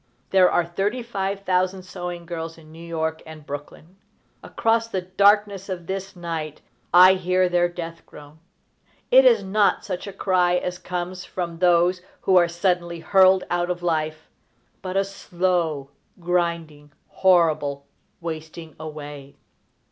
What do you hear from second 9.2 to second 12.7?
is not such a cry as comes from those who are